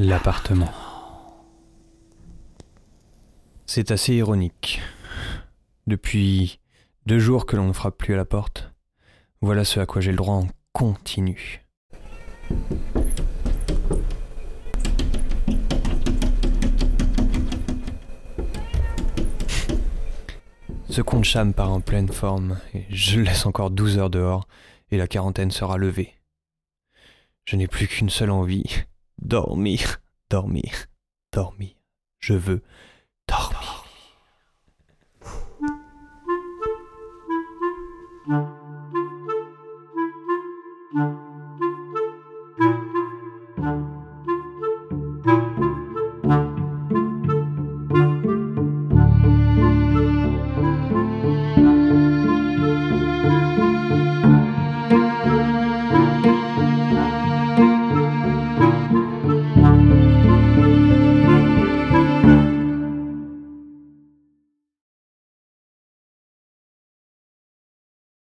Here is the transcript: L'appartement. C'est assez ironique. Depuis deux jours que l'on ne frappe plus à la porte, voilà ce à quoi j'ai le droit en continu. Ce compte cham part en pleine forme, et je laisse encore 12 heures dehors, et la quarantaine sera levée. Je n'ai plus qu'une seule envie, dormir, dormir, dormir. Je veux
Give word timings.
L'appartement. 0.00 0.70
C'est 3.66 3.90
assez 3.90 4.14
ironique. 4.14 4.80
Depuis 5.88 6.60
deux 7.06 7.18
jours 7.18 7.46
que 7.46 7.56
l'on 7.56 7.66
ne 7.66 7.72
frappe 7.72 7.98
plus 7.98 8.14
à 8.14 8.16
la 8.16 8.24
porte, 8.24 8.72
voilà 9.40 9.64
ce 9.64 9.80
à 9.80 9.86
quoi 9.86 10.00
j'ai 10.00 10.12
le 10.12 10.16
droit 10.16 10.36
en 10.36 10.46
continu. 10.72 11.66
Ce 20.88 21.02
compte 21.02 21.24
cham 21.24 21.52
part 21.52 21.72
en 21.72 21.80
pleine 21.80 22.12
forme, 22.12 22.60
et 22.72 22.86
je 22.88 23.18
laisse 23.18 23.46
encore 23.46 23.72
12 23.72 23.98
heures 23.98 24.10
dehors, 24.10 24.46
et 24.92 24.96
la 24.96 25.08
quarantaine 25.08 25.50
sera 25.50 25.76
levée. 25.76 26.14
Je 27.46 27.56
n'ai 27.56 27.66
plus 27.66 27.88
qu'une 27.88 28.10
seule 28.10 28.30
envie, 28.30 28.84
dormir, 29.18 30.00
dormir, 30.30 30.86
dormir. 31.32 31.74
Je 32.18 32.34
veux 32.34 32.62